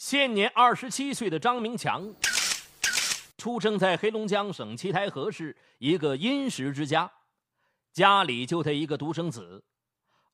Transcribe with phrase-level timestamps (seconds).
[0.00, 2.10] 现年二十七岁的张明强，
[3.36, 7.12] 出生在黑龙江省七台河市一个殷实之家，
[7.92, 9.62] 家里就他一个独生子。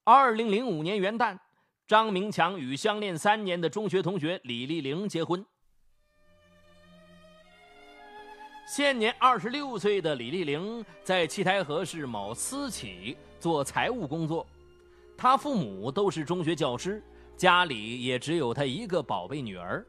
[0.04, 1.36] 二零零五年元旦，
[1.84, 5.44] 张明强与相恋三年的中学同学李丽玲结婚。
[8.68, 14.46] 现年二十六岁的李丽玲在七台河市某私企做财务工作，
[15.16, 17.02] 她父母都是中学教师。
[17.36, 19.84] 家里也只有他一个宝贝女儿。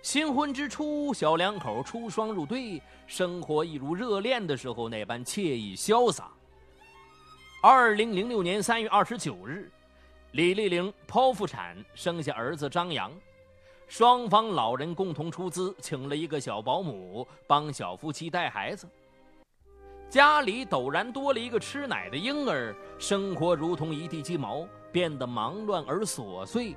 [0.00, 6.30] 新婚之初，小两口出双入对，生活一如热恋的时候那般惬意潇洒。
[7.62, 9.70] 二零零六年三月二十九日，
[10.32, 13.12] 李丽玲剖腹产生下儿子张扬，
[13.86, 18.88] 双方老人共同出资请了一个小保姆帮小夫妻带孩子。
[20.08, 24.66] 家里陡然多了一个吃奶的婴儿，生活如同一地鸡毛。
[24.90, 26.74] 变得忙乱而琐碎。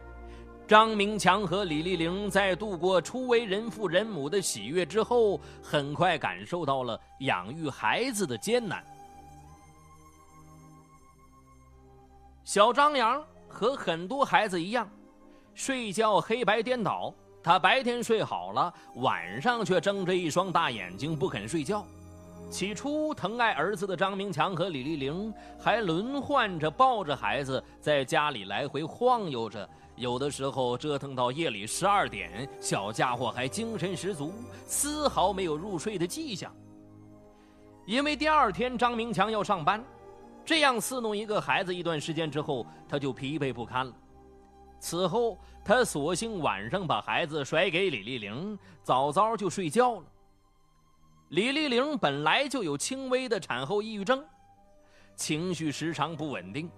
[0.68, 8.84] 张明强和李丽玲在度过初为人父人母的喜悦之后，很快感受到了养育孩子的艰难。
[12.44, 14.86] 小张扬和很多孩子一样，
[15.56, 17.14] 睡觉黑白颠倒。
[17.42, 21.86] 他白天睡好了，晚上却睁着一双大眼睛不肯睡觉。
[22.52, 34.34] 起初，疼爱儿子的张明强和李丽玲还轮换着抱着孩子在家里来回晃悠着，有的时候折腾到夜里十二点，小家伙还精神十足，
[34.66, 36.54] 丝毫没有入睡的迹象。
[37.86, 39.82] 因为第二天张明强要上班，
[40.44, 43.94] 这样伺弄一个孩子一段时间之后，他就疲惫不堪了。
[44.78, 50.04] 此后，他索性晚上把孩子甩给李丽玲，早早就睡觉了。
[51.32, 54.22] 李丽玲本来就有轻微的产后抑郁症，
[55.16, 56.70] 情绪时常不稳定，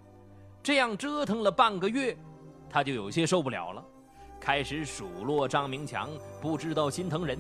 [0.62, 2.16] 这样折腾了半个月，
[2.70, 3.84] 她就有些受不了了，
[4.40, 6.08] 开始数落张明强
[6.40, 7.40] 不知道心疼人。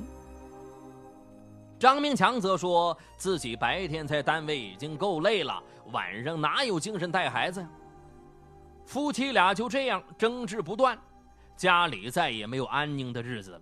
[1.77, 5.61] 张明强则说自己白天在单位已经够累了，
[5.91, 7.69] 晚上哪有精神带孩子呀？
[8.85, 10.97] 夫妻俩就这样争执不断，
[11.55, 13.61] 家里再也没有安宁的日子了。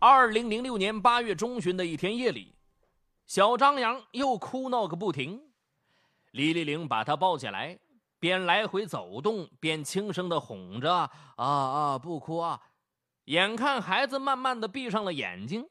[0.00, 2.54] 二零零六年八月中旬的一天夜里，
[3.26, 5.42] 小张扬又哭闹个不停。
[6.30, 7.76] 李丽玲把他抱起来，
[8.20, 10.94] 边来回走动，边轻声的哄着
[11.34, 12.60] ：“啊啊，不哭啊！”
[13.26, 15.68] 眼看孩子慢慢的闭上了眼睛，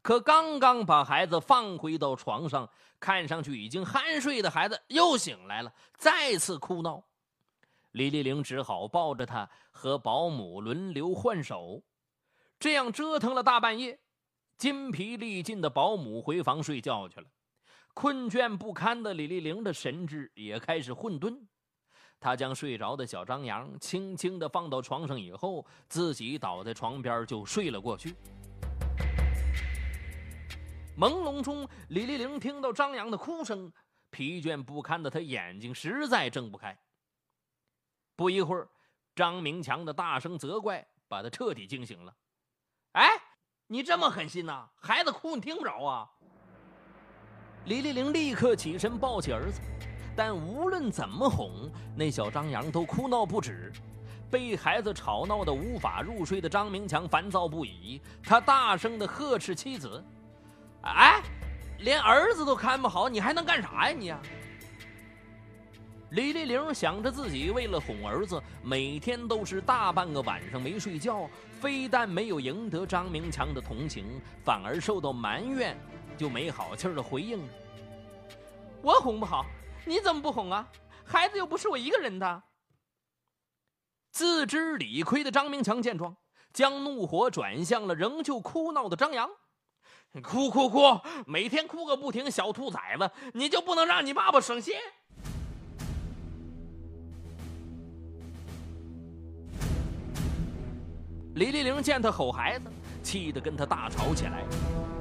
[0.00, 2.70] 可刚刚把孩子放回到床上，
[3.00, 7.02] 看上去已经酣睡的孩子又醒来了，再次哭闹。
[7.90, 11.82] 李丽玲只好抱着他和保姆轮流换手。
[12.58, 13.98] 这样折腾了大半夜，
[14.56, 17.26] 筋疲力尽的保姆回房睡觉去了。
[17.92, 21.38] 困倦不堪的李丽玲的神志也开始混沌。
[22.18, 28.16] 她将睡着的小张扬轻轻地放到床上以后，自己倒在床边就睡了过去。
[30.96, 33.70] 朦胧中，李丽玲听到张扬的哭声，
[34.10, 36.76] 疲倦不堪的她眼睛实在睁不开。
[38.16, 38.68] 不一会儿，
[39.14, 42.14] 张明强的大声责怪把她彻底惊醒了。
[42.94, 43.08] 哎，
[43.66, 44.68] 你这么狠心呐？
[44.76, 46.08] 孩子哭你听不着啊？
[47.64, 49.60] 李丽玲立刻起身抱起儿子，
[50.16, 53.72] 但无论怎么哄，那小张扬都哭闹不止。
[54.30, 60.02] 被孩子吵闹的无法入睡的张明强烦躁不已，他大声的呵斥妻子
[60.82, 61.20] ：“哎，
[61.80, 64.14] 连儿子都看不好，你还能干啥呀你？”
[66.10, 71.28] 李丽玲想着自己为了哄儿子，每天都是大半个晚上没睡觉，
[71.60, 75.76] 非但没有赢得张明强的同情，反而受到埋怨，
[76.16, 77.42] 就没好气儿的回应
[78.80, 79.44] ：“我哄不好，
[79.84, 80.68] 你怎么不哄啊？
[81.04, 82.42] 孩子又不是我一个人的。”
[84.12, 86.16] 自知理亏的张明强见状，
[86.52, 89.28] 将怒火转向了仍旧哭闹的张扬
[90.22, 94.74] ：“哭哭哭，每天哭个不停，小兔崽子，你就不能让你爸爸省心？”
[101.34, 102.70] 李丽玲见他吼孩子，
[103.02, 104.44] 气得跟他大吵起来。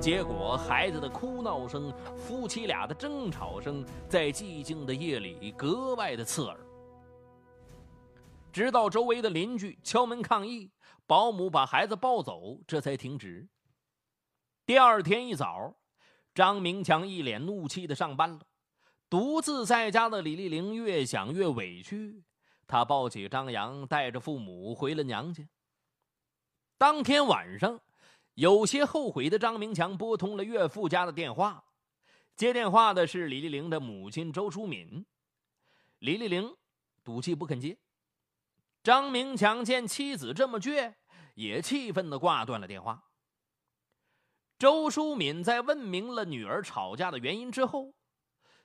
[0.01, 6.59] 结果孩子的哭闹声、夫妻俩的争吵声，在寂静的夜里格外的刺耳。
[8.51, 10.71] 直到周围的邻居敲门抗议，
[11.05, 13.47] 保姆把孩子抱走，这才停止。
[14.65, 15.75] 第二天一早，
[16.33, 18.39] 张明强一脸怒气的上班了。
[19.07, 22.23] 独自在家的李丽玲越想越委屈，
[22.65, 25.43] 她抱起张扬，带着父母回了娘家。
[26.77, 27.79] 当天晚上，
[28.33, 31.63] 有些后悔的张明强拨通了岳父家的电话。
[32.35, 35.05] 接电话的是李丽玲的母亲周淑敏。
[35.99, 36.53] 李丽玲
[37.03, 37.77] 赌气不肯接。
[38.81, 40.93] 张明强见妻子这么倔，
[41.35, 43.01] 也气愤的挂断了电话。
[44.59, 47.93] 周淑敏在问明了女儿吵架的原因之后，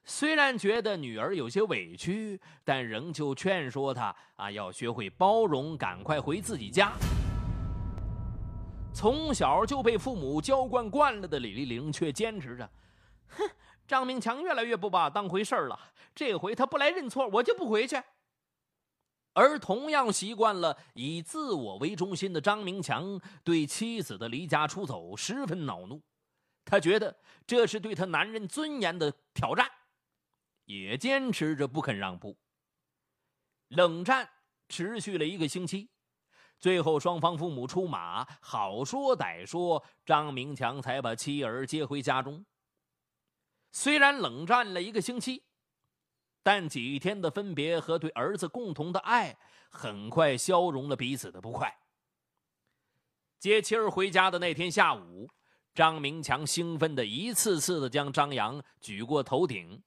[0.02, 6.92] 虽然觉得女儿有些委屈，但仍旧劝说她啊，要学会包容，赶快回自己家。
[8.98, 12.68] 从小就被父母娇惯惯了的李丽玲却坚持着
[13.30, 13.48] ：“哼，
[13.86, 15.78] 张明强越来越不把当回事了，
[16.16, 17.96] 这回他不来认错，我就不回去。”
[19.34, 26.02] 而同样习惯了以自我为中心的张明强，对妻子的离家出走十分恼怒。
[26.64, 27.16] 他觉得
[27.46, 29.70] 这是对他男人尊严的挑战，
[30.64, 32.36] 也坚持着不肯让步。
[33.68, 34.28] 冷战
[34.68, 35.88] 持续了一个星期，
[36.58, 42.44] 最后双方父母出马，好说歹说，张明强才把妻儿接回家中。
[43.72, 45.44] 虽然冷战了一个星期。
[46.40, 49.36] 但几天的分别和对儿子共同的爱，
[49.68, 51.76] 很快消融了彼此的不快。
[53.38, 55.28] 接妻儿回家的那天下午，
[55.74, 59.82] 张明强兴奋的一次次的将张扬举过头顶，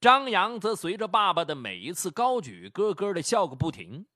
[0.00, 4.06] 张扬则随着爸爸的每一次高举，咯咯的笑个不停。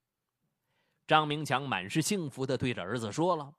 [1.07, 3.55] 张明强满是幸福的对着儿子说了：“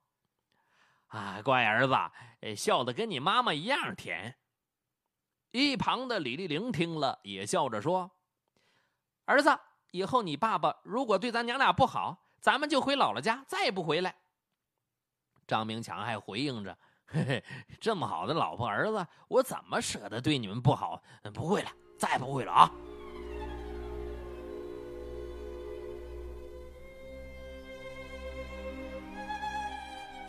[1.08, 4.36] 啊，乖儿子，笑的跟你妈妈一样甜。”
[5.50, 8.10] 一旁的李丽玲听了，也笑着说
[9.24, 9.58] ：“儿子，
[9.92, 14.14] 以后你爸爸如果对咱娘俩不好，咱们就回姥姥家，再也不回来。”
[15.48, 16.76] 张明强还回应着
[17.08, 17.44] ：“嘿嘿，
[17.80, 21.02] 这么好的老婆儿子，我怎么舍得对你们不好？
[21.32, 22.70] 不会了，再不会了啊！”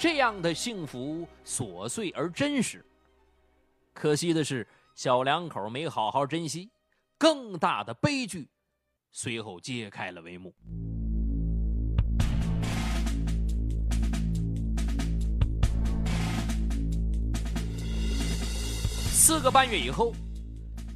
[0.02, 2.86] 这样的幸福琐碎而真实，
[3.94, 4.66] 可惜的是。
[4.96, 6.70] 小两口没好好珍惜，
[7.18, 8.50] 更大的悲剧
[9.12, 10.54] 随后揭开了帷幕。
[19.10, 20.14] 四个半月以后，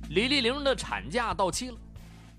[0.10, 1.78] 李丽玲的产假到期了。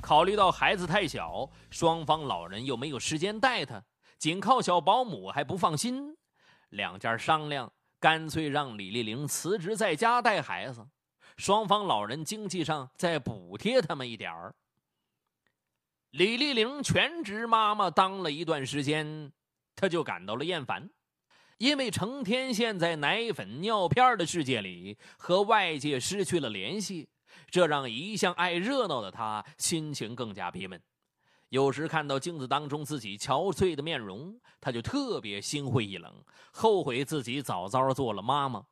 [0.02, 3.82] 考虑到孩子太小，双方老人又没有时间带他，
[4.18, 6.14] 仅靠小保姆还不放心，
[6.74, 10.86] 两家商量，干脆让李丽玲辞职在家带孩子。
[11.36, 14.54] 双方老人经济上再补贴他们一点儿。
[16.10, 19.32] 李丽玲全职妈妈当了一段时间，
[19.74, 20.88] 她就感到了厌烦，
[21.58, 27.08] 因为成天陷在奶粉、尿片的世界里，和外界失去了联系，
[27.50, 30.80] 这让一向爱热闹的她心情更加憋闷。
[31.54, 36.12] 有时看到镜子当中自己憔悴的面容，她就特别心灰意冷，
[36.50, 38.66] 后悔自己早早做了妈妈。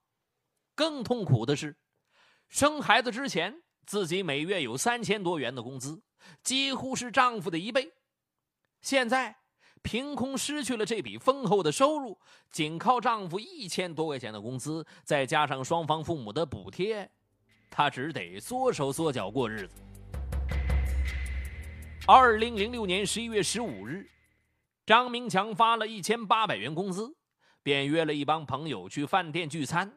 [0.75, 1.77] 更痛苦的是。
[2.49, 6.03] 生孩子之前，自己每月有三千多元的工资，
[6.43, 7.89] 几乎是丈夫的一倍。
[8.81, 9.37] 现在
[9.83, 12.19] 凭空失去了这笔丰厚的收入，
[12.51, 17.09] 仅靠丈夫一千多块钱的工资，再加上双方父母的补贴，
[17.71, 19.75] 她只得缩手缩脚过日子。
[22.15, 24.07] 二零零六年十一月十五日，
[24.85, 27.17] 张明强发了一千八百元工资，
[27.63, 29.91] 便约了一帮朋友去饭店聚餐。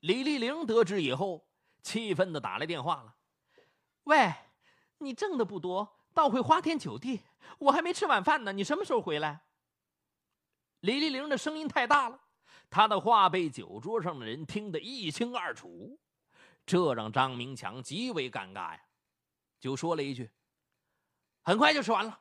[0.00, 1.48] 李丽玲得知以后。
[1.82, 3.14] 气愤的打来电话了，
[4.04, 4.34] 喂，
[4.98, 7.22] 你挣的不多，倒会花天酒地。
[7.60, 9.40] 我还没吃晚饭呢，你什么时候回来？
[10.80, 12.20] 李丽玲的声音太大了，
[12.68, 15.98] 她的话被酒桌上的人听得一清二楚，
[16.66, 18.80] 这让张明强极为尴尬呀，
[19.60, 20.28] 就说了一句
[21.46, 22.20] ：“很快就吃完了。”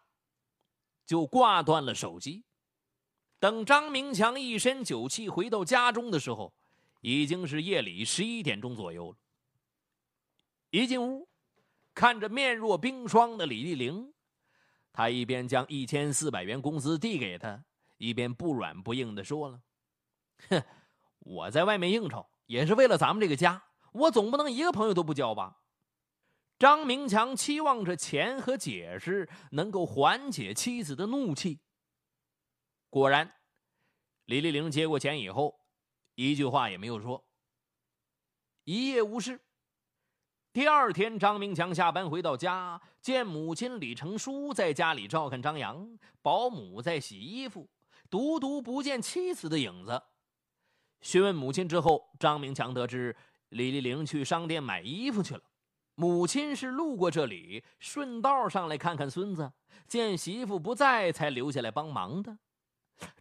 [1.06, 2.46] 就挂断了手机。
[3.38, 6.52] 等张明强一身酒气回到家中的时候，
[7.02, 9.18] 已经是夜里十一点钟左右了。
[10.72, 11.28] 一进屋，
[11.94, 14.12] 看着面若冰霜的李丽玲，
[14.92, 17.64] 他一边将一千四百元工资递给她，
[17.98, 19.62] 一边不软不硬的说了
[20.50, 20.64] ：“哼，
[21.20, 25.60] 我在外面应酬也是为了咱们这个家，我总不能一个朋友都不交吧？”
[26.58, 31.60] 张明强期望着钱和解释能够缓解妻子的怒气。
[32.90, 33.30] 果然，
[34.26, 35.60] 李丽玲接过钱以后，
[36.16, 37.26] 一句话也没有说，
[38.64, 39.42] 一夜无事。
[40.54, 47.70] 第二天，张明强下班回到家，见母亲李成书在家里照看张扬，保姆在洗衣服，
[48.10, 50.02] 独独不见妻子的影子。
[51.02, 53.14] 询问母亲之后，张明强得知
[53.50, 55.44] 李丽玲去商店买衣服去了，
[55.96, 59.52] 母亲是路过这里，顺道上来看看孙子，
[59.88, 62.38] 见媳妇不在，才留下来帮忙的。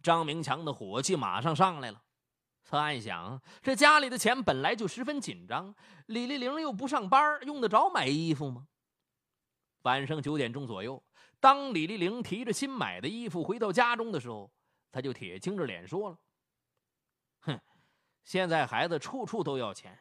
[0.03, 2.01] 张明强的火气马上上来了。
[2.63, 5.73] 他暗想：这家里的钱本来就十分紧张，
[6.07, 8.67] 李丽玲又不上班，用得着买衣服吗？
[9.83, 11.01] 晚上九点钟左右，
[11.39, 14.51] 当李丽玲提着新买的衣服回到家中的时候，
[14.91, 16.17] 他就铁青着脸说了
[17.41, 17.59] ：“哼，
[18.23, 19.99] 现在孩子处处都要钱，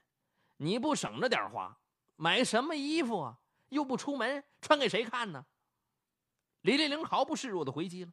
[0.56, 1.76] 你不省着点花，
[2.16, 3.38] 买什么衣服啊？
[3.70, 5.46] 又不出门，穿给谁看呢？”
[6.62, 8.12] 李丽玲毫不示弱的回击了：“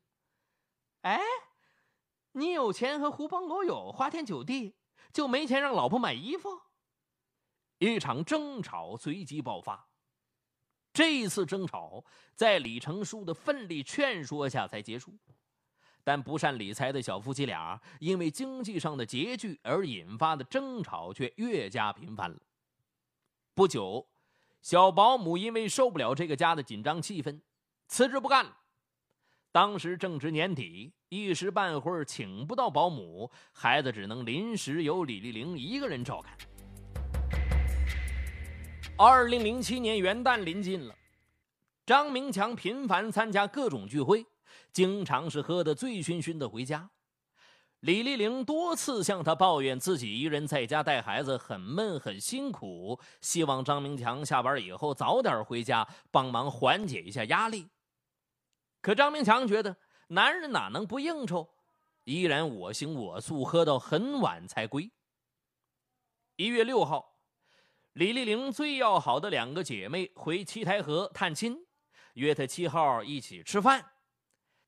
[1.03, 1.21] 哎，
[2.33, 4.75] 你有钱和狐朋狗友花天酒地，
[5.13, 6.49] 就没钱让老婆买衣服？”
[7.79, 9.87] 一场争吵随即爆发。
[10.93, 12.03] 这一次争吵
[12.35, 15.17] 在李成书的奋力劝说下才结束，
[16.03, 22.39] 但不善理财的小夫妻俩因为经济上的拮据而引发的争吵却越加频繁了。
[23.53, 24.07] 不久，
[24.61, 27.41] 小保姆因为受不了这个家的紧张气氛，
[27.89, 28.57] 辞职不干了。
[29.51, 36.37] 当时正值年底，一时半会儿请不到保姆，孩子只能临时由李丽玲一个人照看。
[38.97, 40.95] 二零零七年元旦临近了，
[41.85, 44.25] 张明强频繁参加各种聚会，
[44.71, 46.89] 经常是喝得醉醺醺的回家。
[47.81, 57.67] 李丽玲多次向他抱怨自己一人在家带孩子很闷很辛苦，希望张明强下班以后早点回家帮忙缓解一下压力。
[58.81, 59.75] 可张明强觉得
[60.07, 61.49] 男人哪能不应酬，
[62.03, 64.91] 依然我行我素，喝到很晚才归。
[66.35, 67.09] 一月六号。
[67.93, 71.57] 李丽玲最要好的两个姐妹回七台河探亲，
[72.13, 73.85] 约她七号一起吃饭。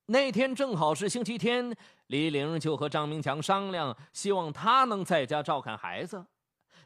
[0.04, 1.74] 那天正好是星期天，
[2.14, 6.24] 李玲就和张明强商量，希望他能在家照看孩子。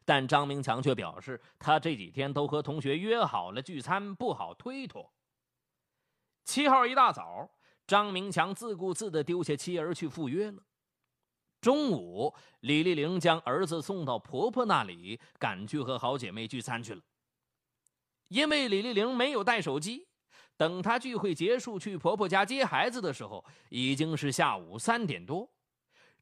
[0.02, 5.12] 但张明强却表示，他这几天都和同学约好了聚餐，不好推脱。
[6.46, 7.50] 七号一大早，
[7.86, 10.62] 张明强自顾自地丢下妻儿去赴约了。
[11.60, 17.02] 中午，李丽玲将儿子送到婆婆那里，赶去和好姐妹聚餐去了。
[18.28, 20.07] 因为李丽玲没有带手机，
[20.58, 25.48] 等她聚会结束去婆婆家接孩子的时候，已经是下午三点多。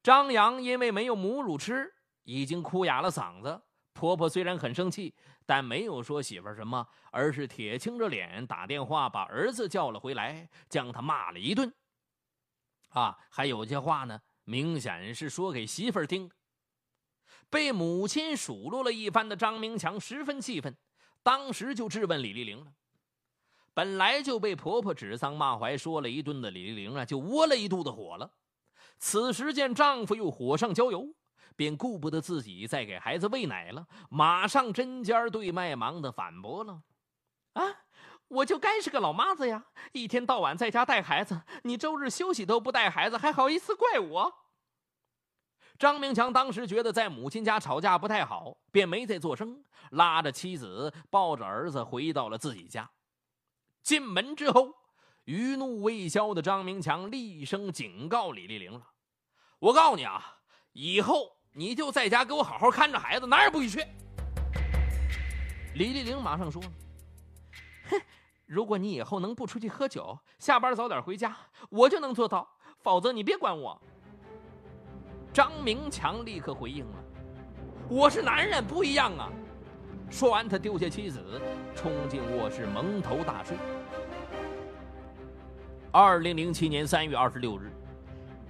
[0.00, 3.60] 张扬因为没有母乳吃，已经哭哑了嗓子。
[3.92, 5.14] 婆婆虽然很生气，
[5.44, 11.74] 但没有说媳妇什么，而是铁青着脸打电话把儿子叫了回来，将他骂了一顿。
[12.90, 14.20] 啊，还有些话呢。
[14.48, 16.30] 明显是说给媳妇儿听。
[17.50, 20.72] 被母亲数落了一番的张明强十分气愤，
[21.20, 22.72] 当时就质问李丽玲了。
[23.76, 28.30] 本来就被婆婆指桑骂槐说了一顿的李丽玲啊，就窝了一肚子火了。
[28.98, 31.06] 此时见丈夫又火上浇油，
[31.56, 36.80] 便顾不得自己再给孩子喂奶了，马上针尖对麦芒的反驳了
[37.52, 37.64] ：“啊！”
[38.28, 39.66] 我就该是个老妈子呀！
[39.92, 44.32] 一天到晚在家带孩子，你周日休息都不带孩子，还好意思怪我？
[45.78, 52.90] 张明强当时觉得在母亲家吵架不太好，便没再作声，拉着妻子，抱着儿子回到了自己家。
[53.86, 54.74] 进门之后，
[55.26, 58.82] 余怒未消的张明强厉声警告李丽玲了
[59.60, 60.38] ：“我告诉你啊，
[60.72, 63.86] 以后你就在家给我好好看着孩子，哪儿也不许去。”
[65.76, 66.60] 李丽玲马上说。
[67.88, 68.00] 哼，
[68.44, 71.36] 如果你以后能不出去喝酒，下班早点回家，
[71.70, 72.44] 我就能做到；
[72.80, 73.80] 否则你别管我。
[75.32, 77.04] 张明强立刻回应了
[77.88, 79.30] ：“我是男人，不一样啊！”
[80.10, 81.40] 说完，他丢下妻子，
[81.76, 83.56] 冲进卧室蒙头大睡。
[85.92, 87.70] 二零零七年三月二十六日，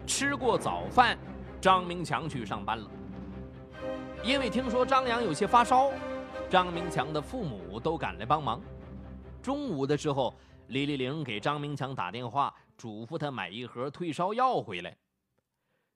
[0.06, 1.16] 吃过早饭，
[1.60, 2.90] 张明强去上班了。
[4.24, 5.92] 因为听说张扬有些发烧，
[6.50, 8.60] 张明强的父母都赶来帮忙。
[9.40, 10.34] 中午的时候，
[10.68, 14.96] 李丽玲给张明强打电话，嘱咐他买一盒退烧药回来。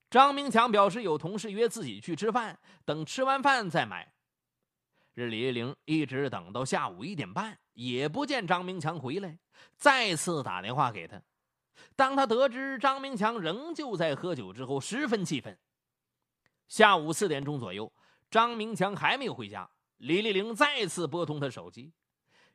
[0.09, 4.13] 张明强表示有同事约自己去吃饭，等吃完饭再买。
[5.13, 9.37] 这李丽玲一直等到下午一点半，也不见张明强回来，
[9.77, 11.21] 再次打电话给他。
[11.97, 15.59] 当他得知张明强仍旧在喝酒之后，十分气愤。
[16.69, 17.93] 下午四点钟左右，
[18.31, 19.69] 张明强还没有回家，
[19.99, 21.93] 李丽玲再次拨通他手机。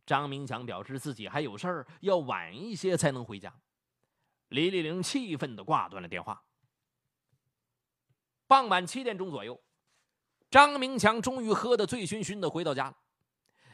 [0.05, 3.53] 张明强表示自己还有事儿，要晚一些才能回家。
[4.49, 6.41] 李丽玲气愤地挂断了电话。
[8.47, 9.59] 傍晚七点钟左右，
[10.51, 12.95] 张明强终于喝得醉醺醺地回到家了，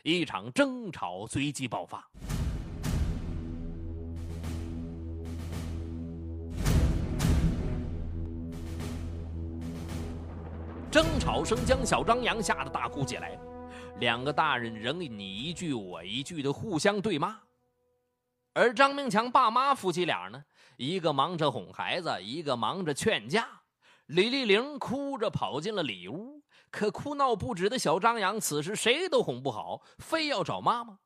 [0.03, 2.09] 一场争吵随即爆发。
[10.91, 13.39] 争吵声将小张扬吓得大哭起来。
[13.99, 17.39] 两个大人仍你一句我一句的互相对骂，
[18.53, 20.43] 而张明强爸妈夫妻俩呢，
[20.75, 23.47] 一个忙着哄孩子，一个忙着劝架。
[24.07, 30.99] 李丽玲哭着跑进了里屋，可哭闹不止的小张扬此时谁都哄不好，非要找妈妈。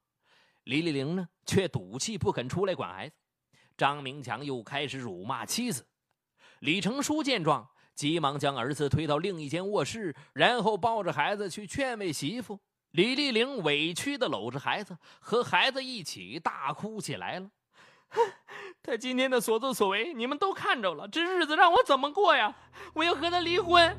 [0.64, 3.16] 李丽玲呢，却赌气不肯出来管孩子，
[3.78, 5.86] 张明强又开始辱骂妻子。
[6.60, 12.60] 李成书见状，急忙将儿子推到另一间卧室，然后抱着孩子去劝慰媳妇。
[12.92, 17.50] 李丽玲委屈地搂着孩子，和孩子一起大哭起来了。
[18.84, 22.56] 他今天的所作所为，你们都看着了，这日子让我怎么过呀？
[22.94, 23.98] 我要和他离婚。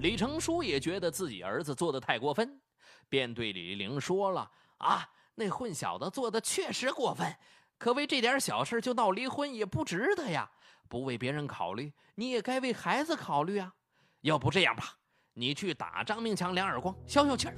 [0.00, 2.60] 李成书也觉得自己儿子做的太过分，
[3.08, 7.32] 便对李丽玲说了：“啊，那混小子做的确实过分，
[7.78, 10.50] 可为这点小事就闹离婚也不值得呀。
[10.92, 13.72] 不为别人考虑，你也该为孩子考虑啊。
[14.20, 14.84] 要不这样吧，
[15.32, 17.54] 你去打张明强两耳光，消消气儿。”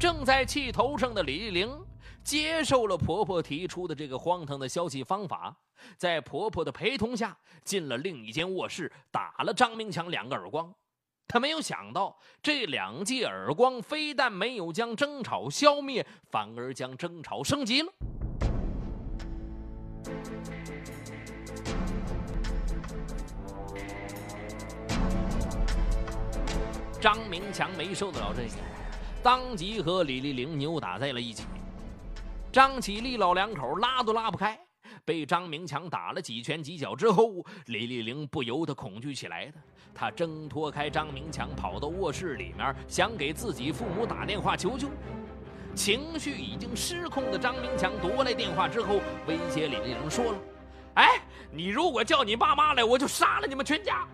[0.00, 1.70] 正在气头上的李丽玲。
[2.24, 5.54] 接受了婆婆提出的这个荒唐的消息方法，
[5.98, 10.74] 在婆婆的陪同下进了另一间卧室，打了张明强两个耳光。
[11.26, 17.92] 她没有想到，这两记耳光非但没有将争吵消灭，反而将争吵升级了。
[27.00, 28.56] 张明强没受得了这个，
[29.22, 31.44] 当即和李丽玲扭打在了一起。
[32.52, 34.58] 张启立老两口拉都拉不开，
[35.04, 39.54] 被张明强打了几拳几脚之后，李丽玲不由得恐惧起来的。
[39.94, 44.88] 她挣脱开张明强，跑到卧室里面，想给自己父母打电话求救。
[45.74, 50.38] 情绪已经失控的张明强夺来电话之后，威胁李丽玲说了
[50.94, 51.20] ：“哎，
[51.52, 54.04] 你如果叫你爸妈来，我就杀了你们全家。”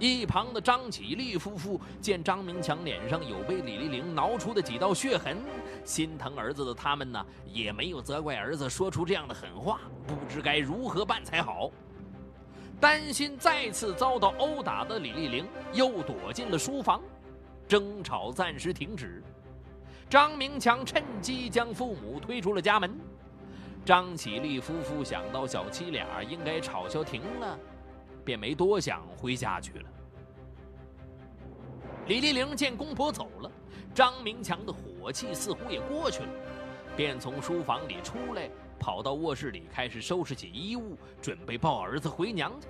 [0.00, 5.36] 一旁的张启立夫妇见张明强脸上有被李丽玲挠出的几道血痕，
[5.84, 11.70] 心疼儿子的他们呢，也没有责怪儿子说出这样的狠话，不知该如何办才好。
[12.80, 17.02] 担心再次遭到殴打的李丽玲又躲进了书房，
[17.68, 19.22] 争吵暂时停止。
[20.08, 22.98] 张明强趁机将父母推出了家门。
[23.84, 27.58] 张启立夫妇想到小妻俩应该吵消停了。
[28.24, 29.84] 便没多想，回家去了。
[32.06, 33.50] 李丽玲见公婆走了，
[33.94, 36.28] 张明强的火气似乎也过去了，
[36.96, 42.66] 便从书房里出来，跑到卧室里开始收拾起衣物，准备抱儿子回娘家。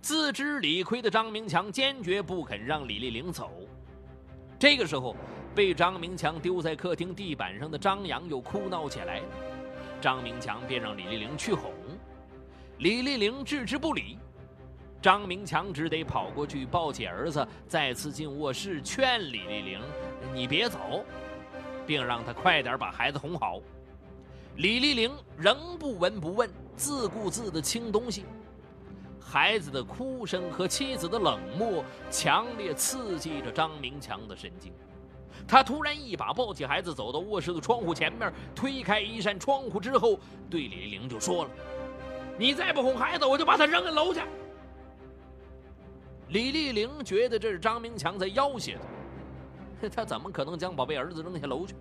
[0.00, 3.50] 自知理亏的张明强坚决不肯让李丽玲走。
[4.58, 5.16] 这个时候，
[5.54, 9.26] 被张明强丢在客厅地板上的张扬又哭闹起来了，
[10.00, 11.72] 张明强便让李丽玲去哄，
[12.78, 14.18] 李丽玲置之不理。
[15.04, 19.78] 张明强只得跑过去抱起儿子，再次进卧室劝李丽玲
[20.32, 21.04] ：“你别走，
[21.86, 23.60] 并让他快点把孩子哄好。”
[24.56, 28.24] 李丽玲仍不闻不问，自顾自地清东西。
[29.20, 34.72] 孩子的哭声和妻子的冷漠强烈刺激着张明强的神经。
[35.46, 41.50] 他突然一把抱起孩子，走到卧室的窗户前面，推开一扇窗户之后，对李丽玲就说了
[42.40, 44.22] ：“你再不哄孩子，我就把他扔下楼去。”
[46.34, 48.76] 李丽玲觉得这是张明强在要挟
[49.80, 51.76] 她， 她怎么可能将宝贝儿子扔下楼去？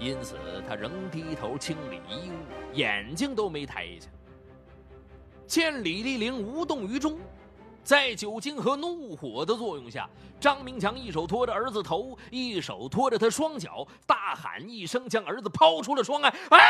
[0.00, 0.34] 因此，
[0.68, 4.08] 她仍低头清理衣物，眼睛都没抬一下。
[5.46, 7.20] 见李丽玲无动于衷，
[7.84, 10.10] 在酒精和怒火的作用下，
[10.40, 16.28] 张明强一手托着儿子头，一手托着他双脚，大喊一声，将儿子抛出了窗外。
[16.50, 16.68] 哎！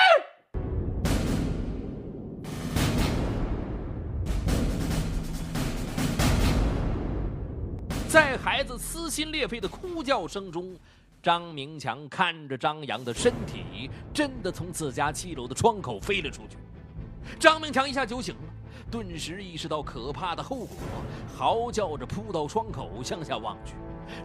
[8.42, 10.74] 孩子撕心裂肺的哭叫声中，
[11.22, 16.56] 张明强看着张扬的身体真的从自家七楼的窗口飞了出去。
[17.38, 18.40] 张明强一下酒醒了，
[18.90, 20.76] 顿时意识到可怕的后果，
[21.36, 23.74] 嚎叫着扑到窗口向下望去，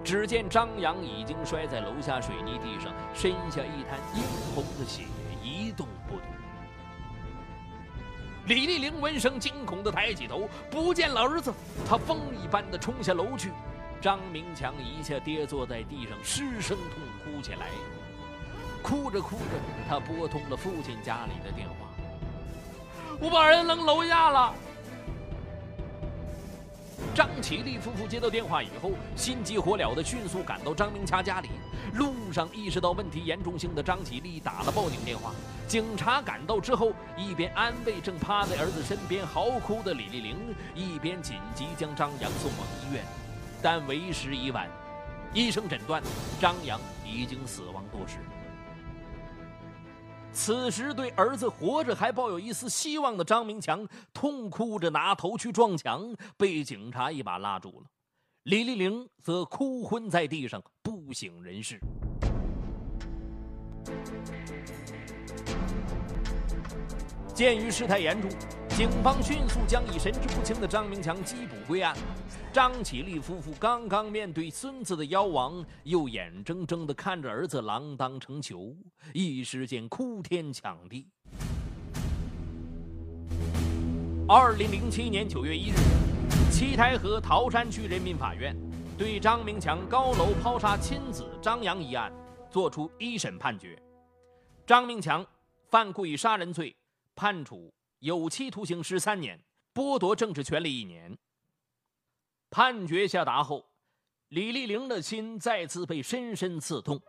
[0.03, 4.23] 只见张扬已经摔在楼下水泥地上，身下一滩殷
[4.53, 5.03] 红的血，
[5.43, 6.23] 一动不动。
[8.45, 11.51] 李丽玲闻声惊恐地抬起头，不见了儿子，
[11.89, 13.51] 她风一般的冲下楼去。
[14.03, 17.69] 张明强一下跌坐在地上，失声痛哭起来。
[18.81, 19.43] 哭着哭着，
[19.87, 21.87] 他拨通了父亲家里的电话
[23.17, 24.53] ：“我把人扔楼下了。”
[27.15, 31.47] 张启立夫妇接到电话以后，心急火燎的迅速赶到张明强家里。
[31.93, 35.31] 路上意识到问题严重性的张启立打了报警电话。
[35.65, 43.01] 警察赶到之后，一边安慰正趴在儿子身边嚎哭的李丽玲，一边紧急将张扬送往医院。
[43.63, 44.69] 但为时已晚，
[45.33, 46.03] 医生诊断
[46.39, 48.17] 张扬已经死亡多时。
[50.33, 57.85] 此时，对儿子活着还抱有一丝希望的张明强，痛哭着拿头去撞墙，被警察一把拉住了。
[58.43, 61.79] 李丽玲则哭昏在地上，不省人事。
[67.33, 68.29] 鉴于事态严重，
[68.75, 71.95] 警方迅速将已神志不清的张明强缉捕归案。
[72.51, 78.75] 张启立夫妇刚刚面对孙子的夭亡，又眼睁睁地看着儿子锒铛成球，
[79.13, 81.07] 一时间哭天抢地。
[84.27, 85.75] 二零零七年九月一日，
[86.51, 88.57] 七台河桃山区人民法院
[88.97, 92.11] 对张明强高楼抛杀亲子张扬一案
[92.49, 93.79] 作出一审判决，
[94.65, 95.23] 张明强
[95.69, 96.75] 犯故意杀人罪，
[97.15, 97.71] 判处
[98.03, 99.39] 有期徒刑十三年，
[99.73, 101.17] 剥夺政治权利一年。
[102.51, 103.65] 判决下达后，
[104.27, 106.99] 李丽玲的心再次被深深刺痛。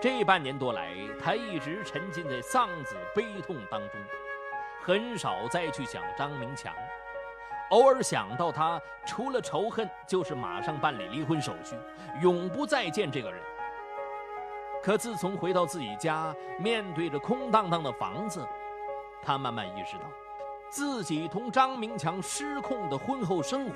[0.00, 4.00] 这半年多来，她一直沉浸在丧子悲痛当中。
[4.80, 6.74] 很少再去想张明强，
[7.68, 11.76] 偶尔想到他，除了仇恨，就是马上办理离婚手续，
[12.22, 13.42] 永不再见这个人。
[14.82, 18.42] 可自从回到自己家，面对着空荡荡的房子，
[19.24, 20.04] 他慢慢意识到，
[20.70, 23.74] 自己同张明强失控的婚后生活，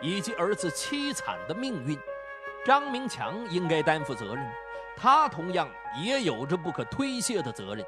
[0.00, 1.96] 以及儿子凄惨的命运，
[2.64, 4.44] 张明强应该担负责任，
[4.96, 5.68] 他同样
[6.02, 7.86] 也有着不可推卸的责任。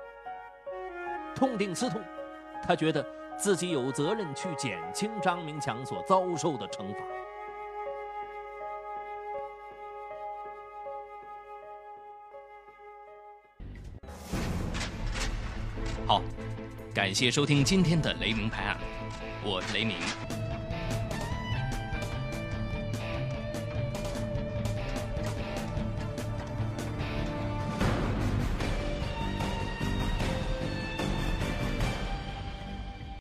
[1.34, 2.00] 痛定思痛。
[2.64, 3.04] 他觉得
[3.36, 7.00] 自己有责任去减轻张明强所遭受的惩罚。
[16.94, 18.76] 感谢收听今天的雷鸣拍案，
[19.42, 19.96] 我是雷鸣。